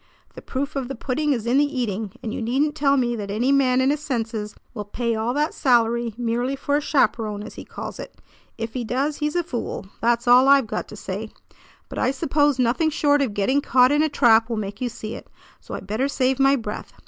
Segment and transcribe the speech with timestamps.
[0.33, 3.29] The proof of the pudding is in the eating, and you needn't tell me that
[3.29, 7.53] any man in his senses will pay all that salary merely for a 'chaperon,' as
[7.53, 8.15] he calls it.
[8.57, 11.29] If he does, he's a fool; that's all I've got to say.
[11.87, 15.13] But I suppose nothing short of getting caught in a trap will make you see
[15.13, 15.27] it;
[15.59, 16.93] so I better save my breath.